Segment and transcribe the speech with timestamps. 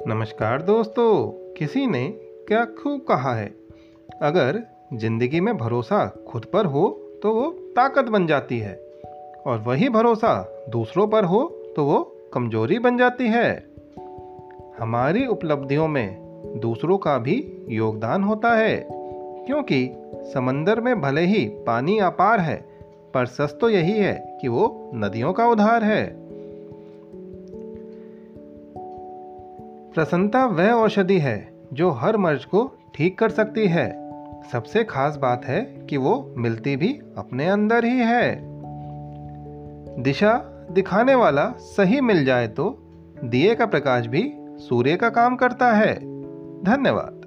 [0.00, 2.06] नमस्कार दोस्तों, किसी ने
[2.48, 3.54] क्या खूब कहा है?
[4.22, 4.62] अगर
[4.94, 6.88] ज़िंदगी में भरोसा खुद पर हो
[7.22, 8.74] तो वो ताकत बन जाती है।
[9.46, 11.42] और वही भरोसा दूसरों पर हो
[11.76, 13.66] तो वो कमज़ोरी बन जाती है।
[14.78, 18.86] हमारी उपलब्धियों में दूसरों का भी योगदान होता है,
[19.46, 19.88] क्योंकि
[20.34, 22.56] समंदर में भले ही पानी अपार है,
[23.14, 26.21] पर सच तो यही है कि वो नदियों का उधार है।
[29.94, 31.36] प्रसन्नता वह औषधि है
[31.72, 33.90] जो हर मर्ज को ठीक कर सकती है।
[34.52, 35.60] सबसे खास बात है
[35.90, 38.36] कि वो मिलती भी अपने अंदर ही है।
[40.02, 40.32] दिशा
[40.72, 42.68] दिखाने वाला सही मिल जाए तो
[43.24, 44.24] दिए का प्रकाश भी
[44.58, 45.94] सूर्य का काम करता है।
[46.62, 47.21] धन्यवाद।